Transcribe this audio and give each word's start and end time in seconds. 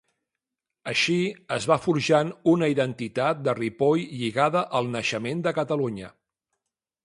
Així 0.91 1.17
es 1.57 1.67
va 1.71 1.77
forjant 1.83 2.31
una 2.53 2.71
identitat 2.75 3.45
de 3.49 3.55
Ripoll 3.61 4.03
lligada 4.23 4.67
al 4.81 4.93
naixement 4.99 5.49
de 5.49 5.57
Catalunya. 5.63 6.15